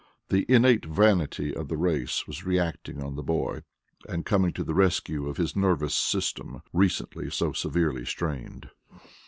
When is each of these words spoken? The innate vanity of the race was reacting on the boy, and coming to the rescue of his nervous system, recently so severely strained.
The 0.29 0.47
innate 0.49 0.83
vanity 0.83 1.55
of 1.55 1.67
the 1.67 1.77
race 1.77 2.25
was 2.25 2.43
reacting 2.43 3.03
on 3.03 3.13
the 3.15 3.21
boy, 3.21 3.61
and 4.09 4.25
coming 4.25 4.51
to 4.53 4.63
the 4.63 4.73
rescue 4.73 5.27
of 5.29 5.37
his 5.37 5.55
nervous 5.55 5.93
system, 5.93 6.63
recently 6.73 7.29
so 7.29 7.53
severely 7.53 8.05
strained. 8.05 8.71